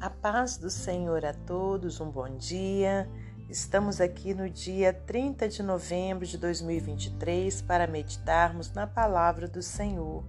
[0.00, 3.08] A paz do Senhor a todos, um bom dia.
[3.48, 10.22] Estamos aqui no dia 30 de novembro de 2023 para meditarmos na palavra do Senhor.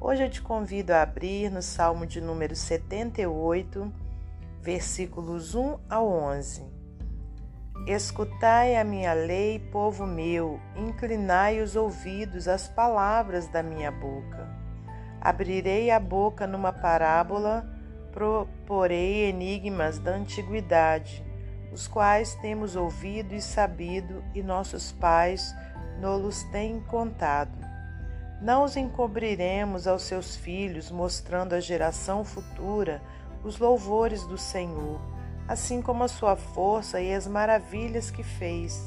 [0.00, 3.92] Hoje eu te convido a abrir no Salmo de número 78,
[4.60, 6.64] versículos 1 ao 11.
[7.86, 14.65] Escutai a minha lei, povo meu, inclinai os ouvidos às palavras da minha boca.
[15.26, 17.68] Abrirei a boca numa parábola
[18.12, 21.20] proporei enigmas da antiguidade,
[21.72, 25.52] os quais temos ouvido e sabido, e nossos pais
[26.00, 27.58] nos têm contado.
[28.40, 33.02] Não os encobriremos aos seus filhos, mostrando à geração futura
[33.42, 35.00] os louvores do Senhor,
[35.48, 38.80] assim como a sua força e as maravilhas que fez,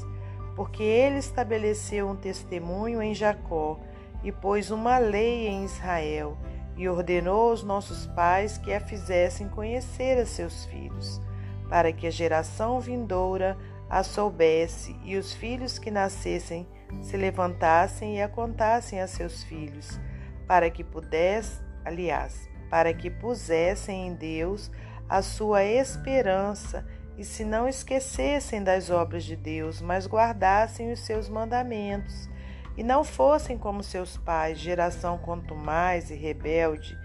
[0.56, 3.78] porque ele estabeleceu um testemunho em Jacó
[4.22, 6.36] e pôs uma lei em Israel
[6.76, 11.20] e ordenou aos nossos pais que a fizessem conhecer a seus filhos,
[11.68, 13.56] para que a geração vindoura
[13.88, 16.66] a soubesse e os filhos que nascessem
[17.02, 20.00] se levantassem e a contassem a seus filhos,
[20.46, 24.70] para que pudesse, aliás, para que pusessem em Deus
[25.08, 26.86] a sua esperança
[27.18, 32.30] e se não esquecessem das obras de Deus, mas guardassem os seus mandamentos
[32.76, 36.96] e não fossem como seus pais, geração contumaz e rebelde,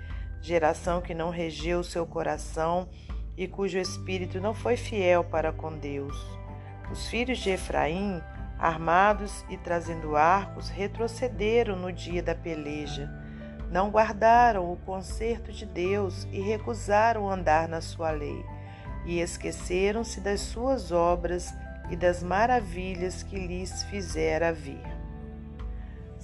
[0.41, 2.87] geração que não regeu seu coração
[3.37, 6.15] e cujo espírito não foi fiel para com Deus.
[6.91, 8.21] Os filhos de Efraim,
[8.59, 13.09] armados e trazendo arcos, retrocederam no dia da peleja.
[13.69, 18.45] Não guardaram o conserto de Deus e recusaram andar na sua lei,
[19.05, 21.53] e esqueceram-se das suas obras
[21.89, 24.94] e das maravilhas que lhes fizera vir.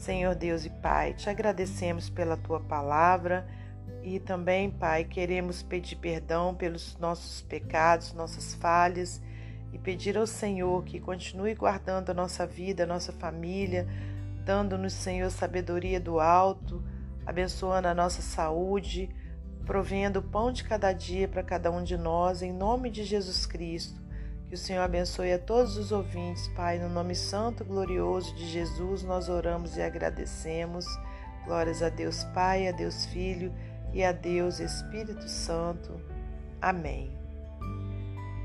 [0.01, 3.47] Senhor Deus e Pai, te agradecemos pela tua palavra
[4.01, 9.21] e também, Pai, queremos pedir perdão pelos nossos pecados, nossas falhas
[9.71, 13.87] e pedir ao Senhor que continue guardando a nossa vida, a nossa família,
[14.43, 16.83] dando-nos, Senhor, sabedoria do alto,
[17.23, 19.07] abençoando a nossa saúde,
[19.67, 23.45] provendo o pão de cada dia para cada um de nós, em nome de Jesus
[23.45, 24.00] Cristo.
[24.51, 28.45] Que o Senhor abençoe a todos os ouvintes, Pai, no nome santo e glorioso de
[28.49, 30.85] Jesus, nós oramos e agradecemos.
[31.45, 33.53] Glórias a Deus Pai, a Deus Filho
[33.93, 35.97] e a Deus Espírito Santo.
[36.61, 37.17] Amém.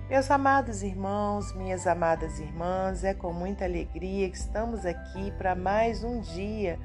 [0.08, 6.04] Meus amados irmãos, minhas amadas irmãs, é com muita alegria que estamos aqui para mais
[6.04, 6.78] um dia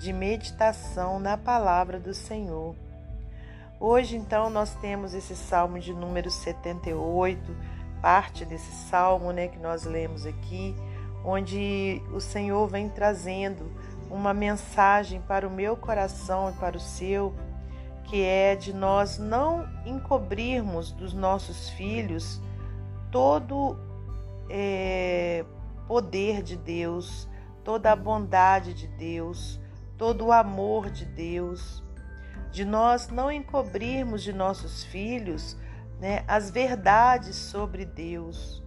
[0.00, 2.74] de meditação na palavra do Senhor.
[3.78, 7.73] Hoje, então, nós temos esse salmo de número 78
[8.04, 10.76] parte desse salmo né, que nós lemos aqui,
[11.24, 13.72] onde o Senhor vem trazendo
[14.10, 17.34] uma mensagem para o meu coração e para o seu,
[18.04, 22.42] que é de nós não encobrirmos dos nossos filhos
[23.10, 23.74] todo
[24.50, 25.42] é,
[25.88, 27.26] poder de Deus,
[27.64, 29.58] toda a bondade de Deus,
[29.96, 31.82] todo o amor de Deus,
[32.52, 35.56] de nós não encobrirmos de nossos filhos
[36.04, 38.62] né, as verdades sobre Deus.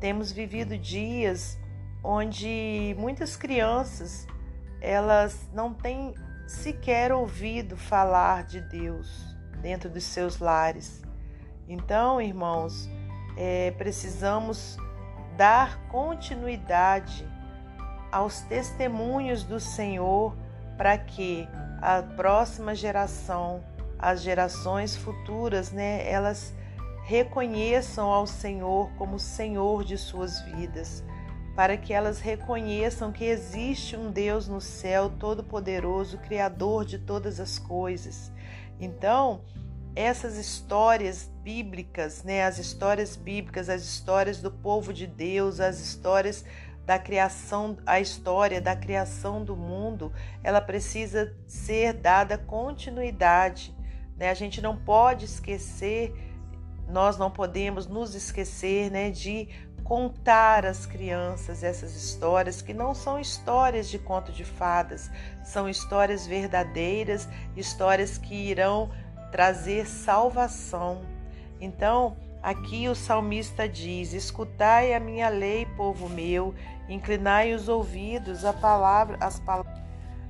[0.00, 1.56] Temos vivido dias
[2.02, 4.26] onde muitas crianças
[4.80, 6.12] elas não têm
[6.48, 11.00] sequer ouvido falar de Deus dentro dos seus lares.
[11.68, 12.90] Então, irmãos,
[13.36, 14.76] é, precisamos
[15.36, 17.24] dar continuidade
[18.10, 20.36] aos testemunhos do Senhor
[20.76, 21.48] para que
[21.80, 23.62] a próxima geração
[23.96, 26.52] as gerações futuras, né, elas
[27.04, 31.04] reconheçam ao Senhor como Senhor de suas vidas,
[31.54, 37.58] para que elas reconheçam que existe um Deus no céu todo-poderoso, criador de todas as
[37.58, 38.32] coisas.
[38.80, 39.42] Então,
[39.94, 46.44] essas histórias bíblicas, né, as histórias bíblicas, as histórias do povo de Deus, as histórias
[46.86, 53.74] da criação, a história da criação do mundo, ela precisa ser dada continuidade
[54.16, 54.30] né?
[54.30, 56.12] A gente não pode esquecer,
[56.88, 59.48] nós não podemos nos esquecer né, de
[59.84, 65.10] contar às crianças essas histórias que não são histórias de conto de fadas,
[65.44, 68.90] são histórias verdadeiras, histórias que irão
[69.30, 71.02] trazer salvação.
[71.60, 76.54] Então, aqui o salmista diz: Escutai a minha lei, povo meu,
[76.88, 79.42] inclinai os ouvidos palavra, às,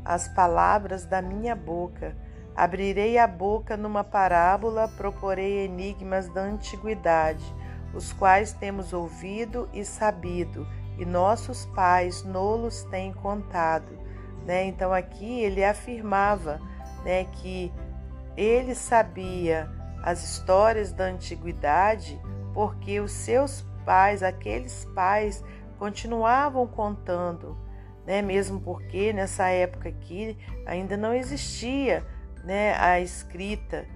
[0.04, 2.16] às palavras da minha boca.
[2.56, 7.44] Abrirei a boca numa parábola, proporei enigmas da antiguidade,
[7.92, 10.66] os quais temos ouvido e sabido,
[10.98, 13.98] e nossos pais nolos têm contado.
[14.46, 14.64] Né?
[14.66, 16.60] Então aqui ele afirmava
[17.04, 17.72] né, que
[18.36, 19.68] ele sabia
[20.02, 22.20] as histórias da antiguidade
[22.52, 25.42] porque os seus pais, aqueles pais,
[25.78, 27.56] continuavam contando,
[28.06, 28.22] né?
[28.22, 32.06] Mesmo porque nessa época aqui ainda não existia,
[32.44, 33.86] né, a escrita,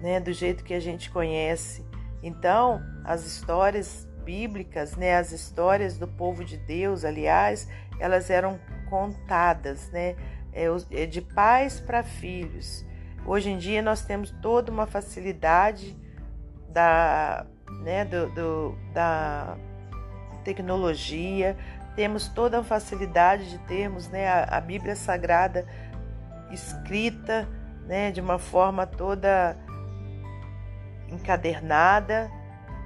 [0.00, 1.84] né, do jeito que a gente conhece.
[2.22, 7.68] Então, as histórias bíblicas, né, as histórias do povo de Deus, aliás,
[7.98, 10.16] elas eram contadas, né,
[10.52, 12.84] é, é de pais para filhos.
[13.24, 15.96] Hoje em dia nós temos toda uma facilidade
[16.68, 17.46] da,
[17.82, 19.56] né, do, do, da
[20.44, 21.56] tecnologia,
[21.94, 25.66] temos toda a facilidade de termos né, a, a Bíblia Sagrada
[26.50, 27.48] escrita
[27.88, 29.56] né, de uma forma toda
[31.10, 32.30] encadernada,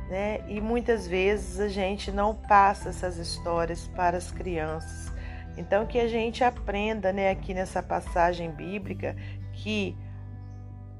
[0.08, 0.44] né?
[0.49, 5.12] E muitas vezes a gente não passa essas histórias para as crianças.
[5.56, 9.16] Então que a gente aprenda, né, aqui nessa passagem bíblica
[9.52, 9.96] que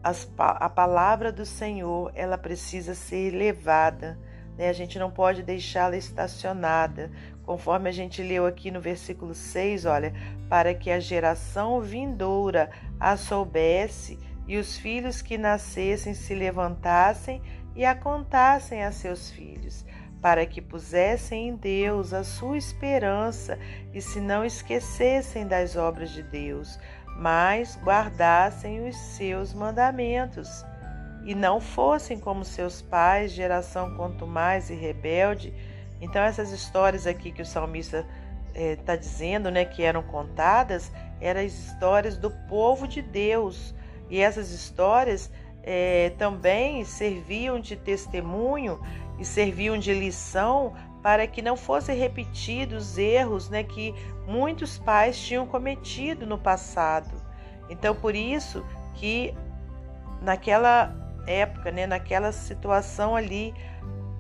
[0.03, 4.19] as, a palavra do Senhor ela precisa ser levada,
[4.57, 4.69] né?
[4.69, 7.11] A gente não pode deixá-la estacionada,
[7.45, 10.13] conforme a gente leu aqui no versículo 6, olha,
[10.49, 17.43] para que a geração vindoura a soubesse e os filhos que nascessem se levantassem
[17.75, 19.85] e a contassem a seus filhos,
[20.21, 23.59] para que pusessem em Deus a sua esperança
[23.93, 26.79] e se não esquecessem das obras de Deus,
[27.17, 30.65] mas guardassem os seus mandamentos,
[31.25, 35.53] e não fossem como seus pais, geração quanto mais e rebelde.
[36.01, 38.05] Então, essas histórias aqui que o salmista
[38.55, 40.91] está eh, dizendo, né, que eram contadas,
[41.21, 43.75] eram as histórias do povo de Deus.
[44.11, 45.31] E essas histórias
[45.63, 48.81] é, também serviam de testemunho
[49.19, 53.95] e serviam de lição para que não fossem repetidos erros né, que
[54.27, 57.11] muitos pais tinham cometido no passado.
[57.69, 58.65] Então, por isso
[58.95, 59.35] que
[60.21, 63.55] naquela época, né, naquela situação ali,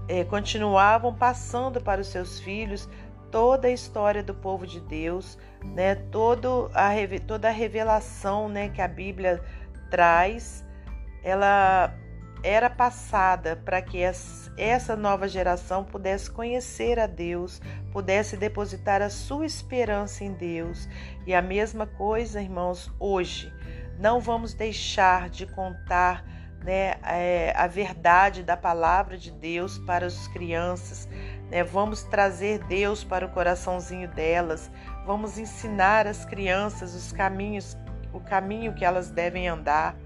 [0.08, 2.88] é, continuavam passando para os seus filhos
[3.30, 6.90] toda a história do povo de Deus, né, todo a,
[7.26, 9.42] toda a revelação né, que a Bíblia
[9.90, 10.64] traz
[11.22, 11.94] ela
[12.42, 14.00] era passada para que
[14.56, 17.62] essa nova geração pudesse conhecer a Deus,
[17.92, 20.88] pudesse depositar a sua esperança em Deus.
[21.24, 23.52] E a mesma coisa, irmãos, hoje.
[23.98, 26.24] Não vamos deixar de contar
[26.64, 31.08] né, é, a verdade da palavra de Deus para as crianças.
[31.50, 31.62] Né?
[31.64, 34.70] Vamos trazer Deus para o coraçãozinho delas.
[35.04, 37.76] Vamos ensinar as crianças os caminhos,
[38.12, 39.96] o caminho que elas devem andar.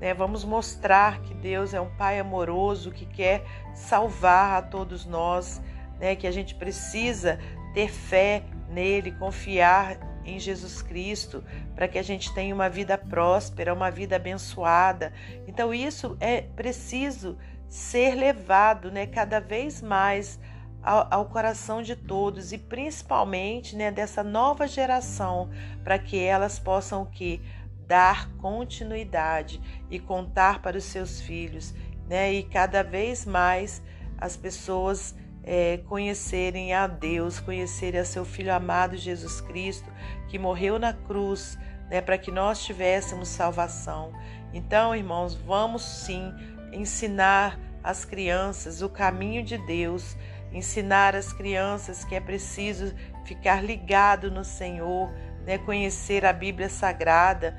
[0.00, 0.12] Né?
[0.12, 3.44] Vamos mostrar que Deus é um Pai amoroso que quer
[3.74, 5.62] salvar a todos nós,
[6.00, 6.16] né?
[6.16, 7.38] que a gente precisa
[7.72, 13.74] ter fé nele, confiar em Jesus Cristo, para que a gente tenha uma vida próspera,
[13.74, 15.12] uma vida abençoada.
[15.46, 17.36] Então isso é preciso
[17.68, 20.38] ser levado, né, cada vez mais
[20.82, 25.48] ao, ao coração de todos e principalmente, né, dessa nova geração,
[25.82, 27.40] para que elas possam que
[27.86, 29.60] dar continuidade
[29.90, 31.74] e contar para os seus filhos,
[32.08, 32.32] né?
[32.32, 33.82] E cada vez mais
[34.16, 39.90] as pessoas é, conhecerem a Deus, conhecerem a seu Filho amado Jesus Cristo,
[40.28, 41.58] que morreu na cruz,
[41.90, 42.00] né?
[42.00, 44.12] Para que nós tivéssemos salvação.
[44.52, 46.32] Então, irmãos, vamos sim
[46.72, 50.16] ensinar as crianças o caminho de Deus,
[50.52, 52.94] ensinar as crianças que é preciso
[53.24, 55.10] ficar ligado no Senhor,
[55.44, 55.58] né?
[55.58, 57.56] conhecer a Bíblia Sagrada,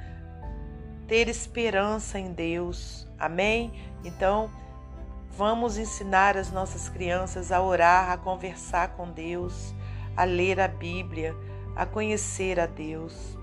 [1.08, 3.08] ter esperança em Deus.
[3.20, 3.74] Amém?
[4.04, 4.50] Então,
[5.38, 9.74] vamos ensinar as nossas crianças a orar, a conversar com Deus,
[10.16, 11.36] a ler a Bíblia,
[11.76, 13.38] a conhecer a Deus.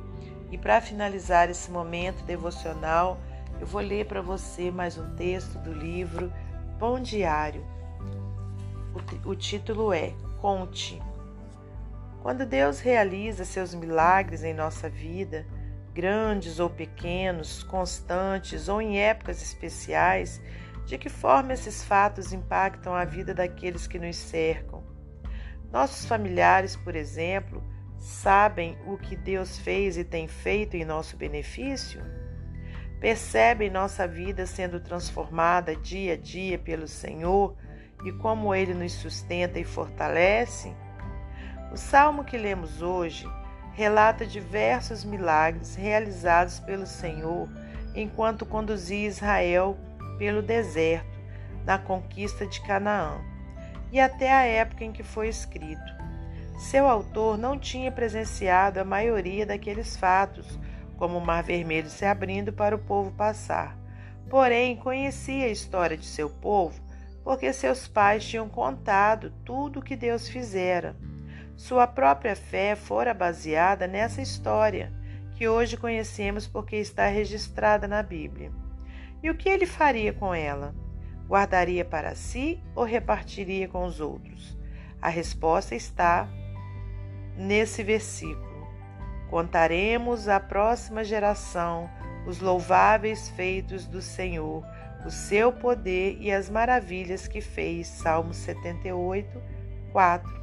[0.50, 3.18] E para finalizar esse momento devocional,
[3.60, 6.32] eu vou ler para você mais um texto do livro
[6.78, 7.64] Pão Diário.
[9.24, 11.02] O, o título é Conte.
[12.22, 15.46] Quando Deus realiza seus milagres em nossa vida,
[15.92, 20.40] grandes ou pequenos, constantes ou em épocas especiais,
[20.90, 24.82] de que forma esses fatos impactam a vida daqueles que nos cercam.
[25.70, 27.62] Nossos familiares, por exemplo,
[27.96, 32.02] sabem o que Deus fez e tem feito em nosso benefício?
[32.98, 37.56] Percebem nossa vida sendo transformada dia a dia pelo Senhor
[38.04, 40.74] e como Ele nos sustenta e fortalece?
[41.72, 43.30] O salmo que lemos hoje
[43.74, 47.48] relata diversos milagres realizados pelo Senhor
[47.94, 49.78] enquanto conduzia Israel
[50.20, 51.18] pelo deserto
[51.64, 53.22] na conquista de Canaã
[53.90, 55.94] e até a época em que foi escrito.
[56.58, 60.60] Seu autor não tinha presenciado a maioria daqueles fatos,
[60.98, 63.74] como o Mar Vermelho se abrindo para o povo passar,
[64.28, 66.78] porém conhecia a história de seu povo,
[67.24, 70.94] porque seus pais tinham contado tudo o que Deus fizera.
[71.56, 74.92] Sua própria fé fora baseada nessa história,
[75.34, 78.52] que hoje conhecemos porque está registrada na Bíblia.
[79.22, 80.74] E o que ele faria com ela?
[81.28, 84.58] Guardaria para si ou repartiria com os outros?
[85.00, 86.28] A resposta está
[87.36, 88.66] nesse versículo.
[89.28, 91.88] Contaremos à próxima geração
[92.26, 94.64] os louváveis feitos do Senhor,
[95.06, 97.86] o seu poder e as maravilhas que fez.
[97.86, 99.40] Salmo 78,
[99.92, 100.40] 4.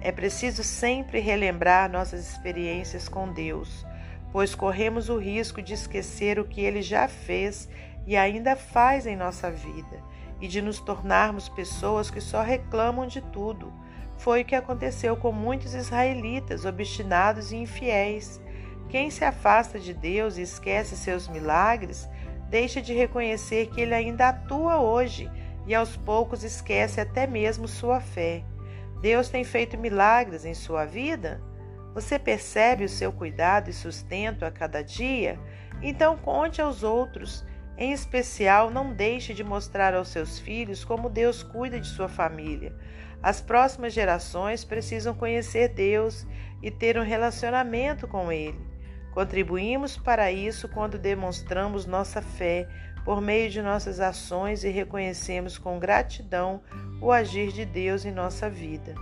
[0.00, 3.86] É preciso sempre relembrar nossas experiências com Deus,
[4.32, 7.68] pois corremos o risco de esquecer o que ele já fez
[8.06, 10.02] e ainda faz em nossa vida
[10.40, 13.72] e de nos tornarmos pessoas que só reclamam de tudo
[14.22, 18.40] foi o que aconteceu com muitos israelitas obstinados e infiéis.
[18.88, 22.08] Quem se afasta de Deus e esquece seus milagres,
[22.48, 25.28] deixa de reconhecer que ele ainda atua hoje
[25.66, 28.44] e aos poucos esquece até mesmo sua fé.
[29.00, 31.40] Deus tem feito milagres em sua vida?
[31.94, 35.38] Você percebe o seu cuidado e sustento a cada dia?
[35.82, 37.44] Então conte aos outros.
[37.76, 42.74] Em especial, não deixe de mostrar aos seus filhos como Deus cuida de sua família.
[43.22, 46.26] As próximas gerações precisam conhecer Deus
[46.62, 48.58] e ter um relacionamento com Ele.
[49.12, 52.66] Contribuímos para isso quando demonstramos nossa fé
[53.04, 56.62] por meio de nossas ações e reconhecemos com gratidão
[57.00, 58.94] o agir de Deus em nossa vida.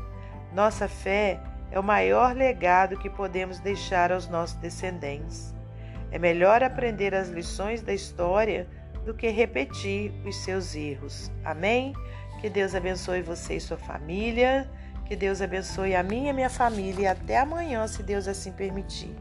[0.53, 5.55] Nossa fé é o maior legado que podemos deixar aos nossos descendentes.
[6.11, 8.67] É melhor aprender as lições da história
[9.05, 11.31] do que repetir os seus erros.
[11.45, 11.95] Amém?
[12.41, 14.69] Que Deus abençoe você e sua família.
[15.07, 17.03] Que Deus abençoe a minha e a minha família.
[17.03, 19.15] E até amanhã, se Deus assim permitir.